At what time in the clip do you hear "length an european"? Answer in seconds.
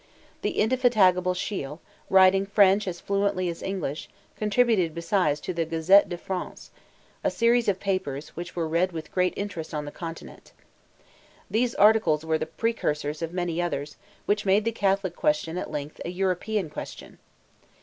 15.69-16.71